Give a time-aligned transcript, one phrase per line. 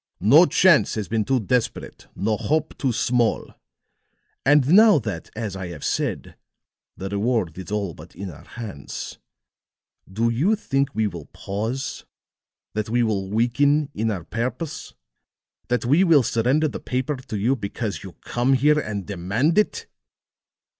[0.19, 3.53] No chance has been too desperate, no hope too small.
[4.43, 6.35] And now that, as I have said,
[6.97, 9.19] the reward is all but in our hands,
[10.11, 12.03] do you think we will pause
[12.73, 14.95] that we will weaken in our purpose
[15.67, 19.85] that we will surrender the paper to you because you come here and demand it?"